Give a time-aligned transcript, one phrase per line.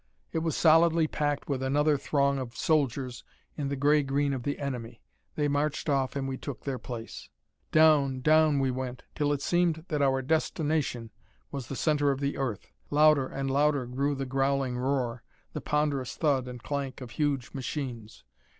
[0.33, 3.23] It was solidly packed with another throng of soldiers
[3.55, 5.03] in the gray green of the enemy.
[5.35, 7.29] They marched off and we took their place.
[7.71, 11.11] Down, down, we went, till it seemed that our destination
[11.51, 12.71] was the center of the earth.
[12.89, 15.21] Louder and louder grew the growling roar,
[15.53, 18.23] the ponderous thud and clank of huge machines.